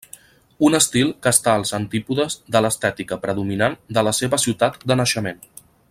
[0.67, 5.47] Un estil que està als antípodes de l'estètica predominant de la seva ciutat de naixement.